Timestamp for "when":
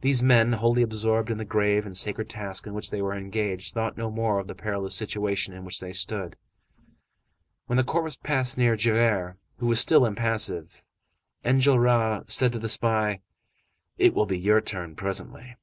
7.66-7.76